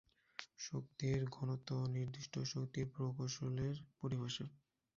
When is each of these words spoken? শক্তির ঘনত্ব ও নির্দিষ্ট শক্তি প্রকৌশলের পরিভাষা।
শক্তির 0.57 1.19
ঘনত্ব 1.29 1.69
ও 1.75 1.93
নির্দিষ্ট 1.95 2.33
শক্তি 2.51 2.81
প্রকৌশলের 2.93 3.75
পরিভাষা। 3.99 4.45